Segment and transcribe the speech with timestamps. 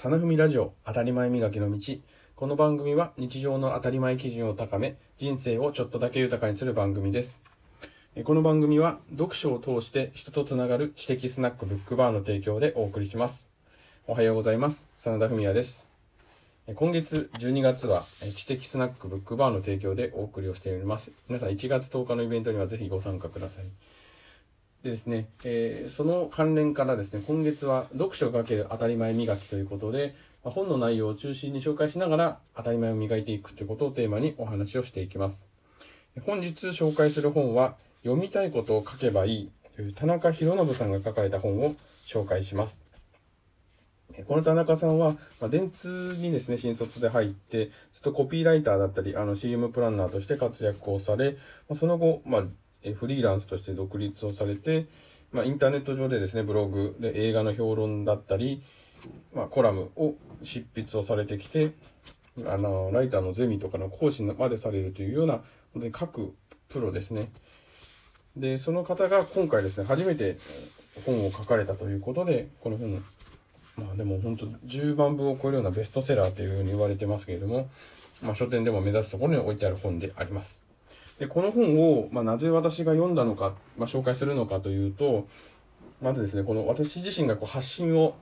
[0.00, 1.78] サナフミラジオ当たり前磨きの道。
[2.34, 7.42] この番組は日常の当たり前基準を高め、人生をちょっとだけ豊かにする番組です。
[8.24, 13.50] この番組は読書を通して人とつながる知的スナックブックバーの提供でお送りします。
[14.06, 14.88] おはようございます。
[14.96, 15.86] 真田文也です。
[16.74, 21.12] 今月12月は知的スナックブックバーの提供でお送りをしております。
[21.28, 23.64] 皆さん1月10日のイベントにはぜひご参加ください。
[24.82, 35.46] でですね、えーその関連からですね、今月は読書かける当たり前磨きということで、まあ本の内容を中心に紹介しながら当たり前を磨いていくということをテーマにお話をしていきます。
[36.24, 41.74] 本日紹介する本は、読みたいことを書けばいいという田中博信さんが書かれた本を
[42.06, 42.82] 紹介します。
[44.26, 51.36] この田中さんは、まあ、電通にですね、新卒で入って、ずっとコピーライターだったり、あの CM プランナーとして活躍をされ、
[51.68, 52.44] ま、その後、まあ、
[52.82, 54.86] えフリーランスとして独立をされて、
[55.32, 58.62] まあ、インターネット上でですね、ブログで映画の評論だったり、
[59.34, 61.72] まあ、コラムを執筆をされてきて、
[62.46, 65.34] あの、ライターのゼミとかの講師までされるというような、
[65.72, 66.34] 本当に各
[66.68, 67.30] プロですね。
[68.36, 70.38] で、その方が今回ですね、初めて
[71.04, 73.02] 本を書かれたということで、この本、
[73.76, 77.68] まあでも本当10万部を超えるようなベストセラーというふうに言われてますけれども、
[78.22, 80.69] まあ書店でも目指すところに置いてある本であります。
[81.20, 85.28] で、この本を、まあなぜ私が読んだのか、まあ紹介するのかというと、
[86.02, 88.16] まずですね、この私自身がこう発信を、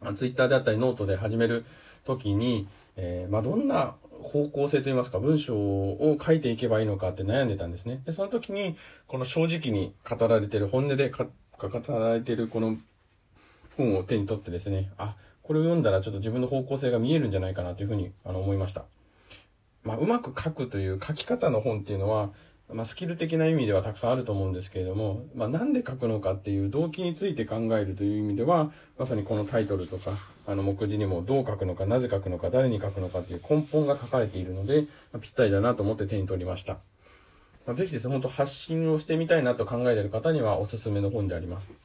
[0.00, 1.66] まあ、ツイッターであったりノートで始める
[2.04, 8.00] ときに、えーまあどんな方向性といいますか、文章を書いていけばいいのかって悩んでたんですね。
[8.06, 11.26] で、その時に、この正直に語られてる、本音で語
[11.98, 12.78] られてるこの
[13.76, 18.84] 本を手に取ってですね、あ、これを読んだらちょっと自分の方向性が見えるんじゃないかなというふうにあの思いました。
[19.84, 22.30] まあ、うまく書くという書き方の本っていうのは、
[22.72, 30.12] まあ、スキル的な意味ではたくさんあると思うんですけれども、まあ、なんで書くのかっていう動機について考えるという意味では、まさにこのタイトルとか、
[30.46, 36.74] あの、目次にもどう書くのか、なぜ書くのか、誰に書くのかっていう根本が書かれているので、まあ、ぴったりだなと思って手に取りました。
[37.66, 41.78] まあ、ぜひですね、本当発信をしてみたいなと考えている方にはおすすめの本であります。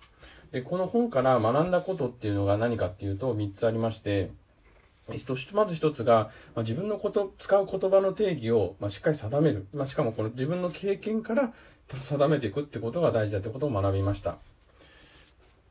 [0.51, 4.29] で、この本から学んだことっていうのが何かっていうと3つありまして、
[5.53, 9.67] まず一つが、まあ、自分のこと、使う言葉の定義を、まあ、しっかり定める。
[9.73, 11.53] まあ、しかもこの自分の経験から
[11.87, 14.37] 定めていくってことが大事だってことを学びました。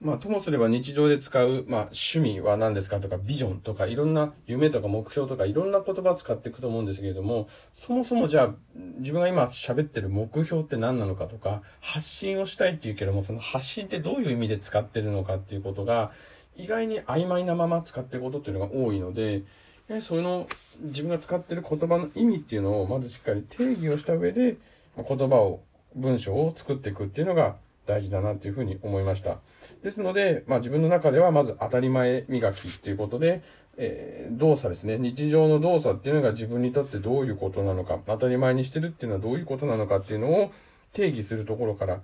[0.00, 8.55] まあ、ともすれば日常で使う、まあ、趣味は何ですかとか、ビジョンとか、いろんな夢とか目標とか、いろんな言葉を使っていくと思うんですけれども、そもそもじゃあ、
[8.99, 16.12] 自分が今喋ってる目標って何なのかとか、発信をしたいっていうけども、その発信ってどういう意味で使ってるのかっていうことが、
[16.56, 19.42] 意外に曖昧なまま使ってることっていうのが多いので、
[19.88, 20.48] やはりその
[20.81, 24.56] 自分が使ってる言葉の意味っていうのをまずしっかり定義をした上で、
[24.97, 25.60] 言葉を、
[25.94, 27.54] 文章を作っていくっていうのが
[27.87, 29.38] 大事だなというふうに思いました。
[29.82, 33.43] ですので、まあ自分の中ではまず当たり前磨きっていうことで、
[33.76, 34.98] えー動作ですね。
[34.98, 40.50] 日常の動作っていうのが自分にとってどういうことなのか、当たり前にしてるっていうのはどういうことなのかっていうのを
[40.93, 42.00] 定義するところから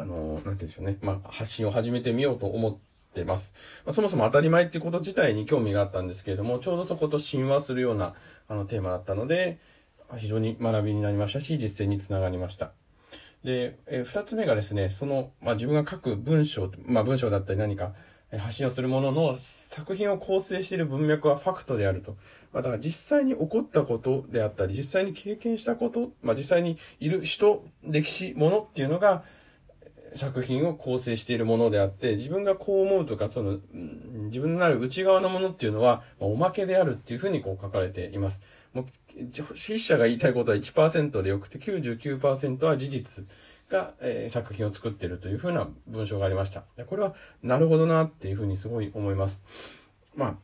[0.00, 0.98] あの、なんて言うんでしょうね。
[1.02, 2.76] まあ、発信を始めてみようと思っ
[3.12, 3.52] てます。
[3.84, 8.14] まあ、そもそも当たり前っていうこと自体に興味があったんですけれども、ちょうどそこと親和するような、
[8.48, 9.58] あの、テーマだったので、
[10.16, 12.72] 非常に学びになりましたし、実践につながりました。
[13.44, 17.92] で、えー二つ目がですね、その、まあ、自分が書く文章、まあ、文章だったり何か、
[18.38, 22.16] 発信をするものの作品を構成している文脈はファクトであると。
[22.52, 29.24] まあ、だから実際に起こったことであったり、実際に経験したこと、まあ、実際にいる人、歴史、ものっていうのが、
[30.16, 38.42] 作品を構成しているものであって、自分がこう思うとか、その、自分のなる内側のものっていうのは、まおまけであるっていうふうにこう書かれています。
[38.72, 38.86] もう、
[39.54, 43.24] 筆者が言いたいことは1%でよくて、99%は事実
[43.68, 46.64] が、えー作品を作っているというふうな文章がありました。
[46.86, 49.42] これは、なるほどなっていうふうにすごい思います。
[50.16, 50.38] ま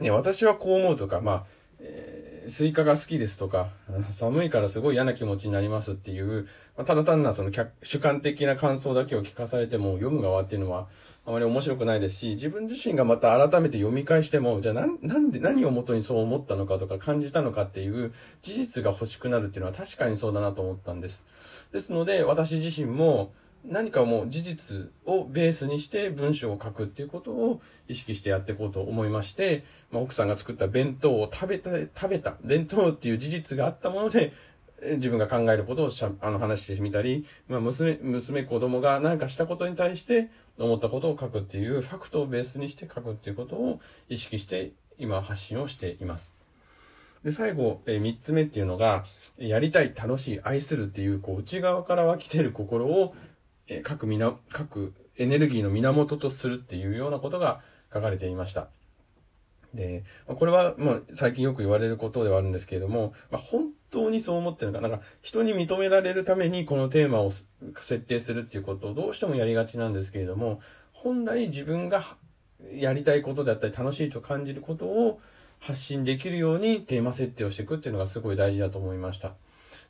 [0.00, 1.44] あ、ね、私はこう思うとか、まあ、
[1.80, 2.19] えー
[2.50, 3.68] スイカが好きですとか、
[4.12, 6.46] 寒いからすごい嫌な気持ちになりますっていう、
[6.76, 10.88] まあただ単なその客主観的な感想だけを聞かされても読む側っていうのは
[11.24, 21.26] あまり面白くないですし、自分自身がまた改めて読み返しても、じゃあなんなんで何を元にそう思ったのかとか感じたのかっていう事実が欲しくなるっていうのは確かにそうだなと思ったんです。
[21.72, 23.32] ですので私自身も
[23.64, 34.32] 何かもう事実をベースにして文章を書くっていうことを意識してやっていこうと思いまして、まあ、奥さんが作った弁当を食べた、食べた、弁当っていう事実があったもので、
[34.96, 46.40] 自分が考えることをしゃあの話してみたり、まあ、娘、娘、子供が何かしたことに対して思ったことを書くっていうファクトをベースにして書くっていうことを意識して今発信をしています。
[47.24, 49.04] で、最後、えー三つ目っていうのが、
[49.36, 53.14] やりたい、楽しい、愛するっていう、こう、内側から湧き出る心を、
[53.70, 57.60] え各みな、各エネルギーの源とするっていうようなことが
[57.92, 58.68] 書かれていました。
[59.72, 70.60] で、これは、まあ、最近よく言われることではあるんですけれども、まあ、本当にそう思ってるのか、なんか、人に認められるためにこのテーマを設定するっていうことをどうしてもやりがちなんですけれども、
[70.92, 72.02] 本来自分が
[72.74, 75.20] やりたいことであったり楽しいと感じることを
[75.60, 79.34] 発信できるようにテーマ設定をしていくっていうのがすごい大事だと思いました。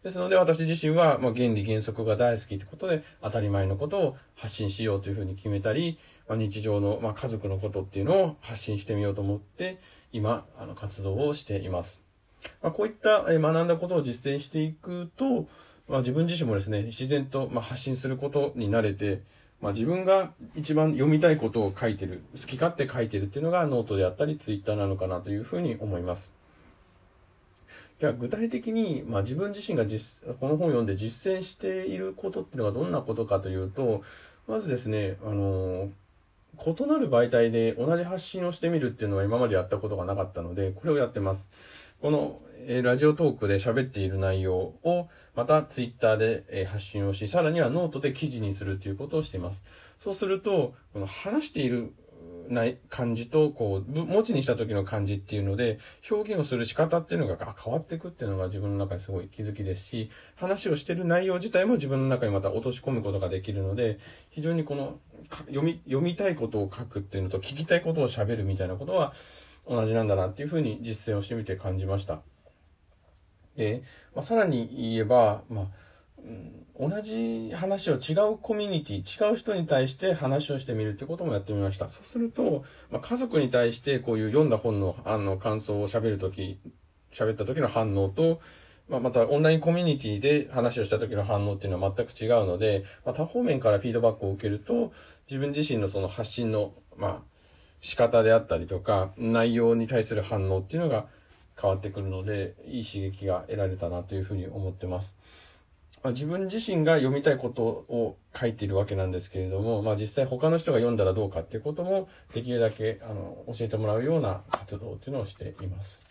[0.02, 9.78] ですので私自身は、まあ、原理原則が大好きってことで当たり前のことを発信しようというふうに決めたり、まあ、日常の、まあ、家族のことっていうのを発信してみようと思って
[10.12, 12.02] 今あの活動をしています。
[12.62, 15.46] まあ、こういった学んだことを実践していくと、
[15.86, 19.20] まあ、自分自身もですね自然と、まあ、発信することに慣れて、
[19.60, 26.39] まあ、自分が一番読みたいことを書いてる好き勝手書いてるっていうのがノートであったりツイッターなのかなというふうに思います。
[28.00, 34.02] じゃあ具体的に、まあ、自分自身が実この本を読んで実践していることっていうのがどんなことかというと
[34.48, 35.90] まずですねあの
[36.66, 41.50] 異なる媒体で同じ発信をしてみるっていうのは今までやったことがなかったのでこれをやってます。
[42.00, 49.62] この、えラジオトークで喋っている内容をまたツイッターで、え発信をしさらにはノートで記事にするということをしています。
[49.98, 51.92] そうするとこの話している
[52.50, 55.78] ない感じと、こう、文字にした時の感じっていうので、
[56.10, 63.98] 表現をする仕方っていうのが変わっていくっていうのが自分の中ですごい気づきですし、話をしてる内容自体も自分の中にまた落とし込むことができるので、
[64.30, 64.98] 非常にこの、
[65.46, 69.12] 読み、読みたいことを書くっていうのと聞きたいことを喋るみたいなことは
[69.68, 72.20] 同じなんだなっていうふうに実践をしてみて感じました。
[73.56, 73.82] で、
[74.14, 75.66] まあ、さらに言えば、まあ、
[76.78, 81.90] 同じ話を違うコミュニティ、違う人に対して話をしてみるってこともやってみました。
[81.90, 86.58] そうすると、まあ、家族に対してこういう読んだ本のあの感想を喋るとき、
[87.12, 88.40] 喋った時の反応と、
[88.88, 94.92] まあ、またオンラインコミュニティで話をした時の反応っていうのは全く違うので、まあ、多方面からフィードバックを受けると、
[95.28, 97.22] 自分自身のその発信の、まあ、
[97.80, 101.06] 仕方であったりとか、内容に対する反応っていうのが
[101.60, 105.14] 変わってくるので、いい刺激が得られたなというふうに思ってます。
[106.02, 116.02] まあ、自分自身が読みたいことを書いているわけなんですけれども、まあ、実際他の人が読んだらどうかっていうこともできるだけあの教えてもらうような活動っていうのをしています。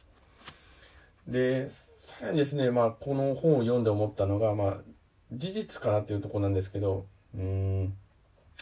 [1.27, 4.77] で、さらにですね、まあ、この本を読んで思ったのが、まあ、
[5.31, 7.06] 事実からっていうとこなんですけど、
[7.36, 7.94] うん、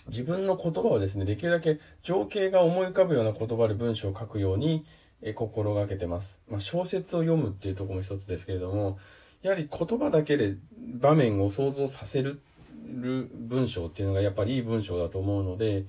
[0.07, 4.85] 自分の言葉をですね、できるだけ情景が思い浮かぶような言葉で文章を書くように、
[5.21, 6.39] え心がけてます。
[6.47, 9.00] まあ、小説を読むっていうところも一つですけれども、
[9.42, 12.42] やはり言葉だけで場面を想像させる
[12.88, 15.86] 文章っていうのがやっぱりいい文章だと思うので、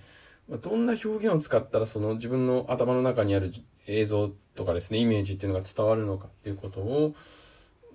[0.62, 3.52] どんな表現を使ったらその自分の頭の中にある
[3.86, 7.14] 映像とかですね、イメージっていうのが伝わるのかっていうことを、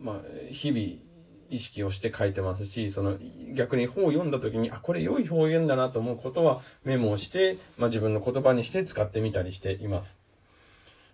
[0.01, 0.15] まあ、
[0.51, 1.01] 日々
[1.49, 3.17] 意識をして書いてますし、その
[3.53, 10.21] 逆に本を読んだ時に、あ、これ良い表現だなと思うことはメモをして、まあ、自分の言葉にして使ってみたりしています。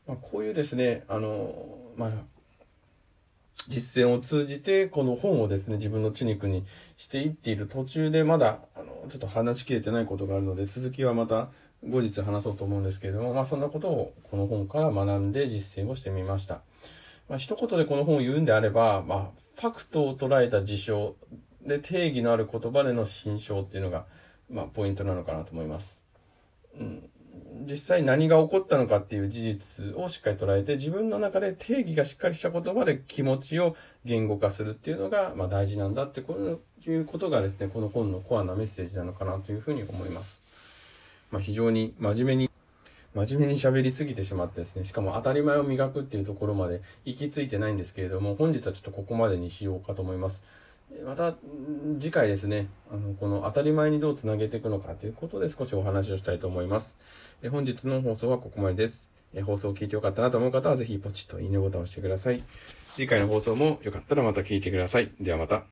[0.08, 2.12] まあ、こういうですね、あの、まあ、
[3.68, 6.66] 実践を通じて、この本をですね、自分の血肉に
[6.98, 11.50] していっている途中で、まだ、あの、ちょっと話しきれてないことがあるので、続きはまた
[11.88, 16.62] 後日話そうと思うんですけれども、まあそんなことをこの本から学んで実践をしてみました。
[17.30, 21.16] まあ一言でこの本を言うんであれば、まあ、ファクトを捉えた事象
[21.66, 24.06] で定義のある言葉での心象っていうのが、
[24.50, 26.04] まあポイントなのかなと思います。
[26.78, 27.10] うん
[27.60, 40.42] 実際何が起こったのかっていう事実をしっかり捉えて、自分の中で定義がしっかりした言葉で気持ちを言語化するっていうのが、まあ、大事なんだってこういうことがですね、この本のコアなメッセージなのかなというふうに思います。
[41.32, 42.50] まあ、非常に真面目に、
[43.14, 50.44] 真面目に喋りすぎてしまってですね、しかも当たり前を磨くっていうところまで行き着いてないんですけれども、本日はちょっとここまでにしようかと思います。
[51.06, 51.36] また
[52.00, 56.98] 次回ですね、あの、この当たり前にどうつなげていくのかということで少しお話をしたいと思います。
[57.42, 59.12] え本日の放送はここまでです。
[59.34, 62.44] え放送を聞いてよかったなと思う方はぜひポチッといいねボタンを押してください。
[62.96, 65.12] 次回の放送もよかったらまた聞いてください。
[65.20, 65.64] ではまた。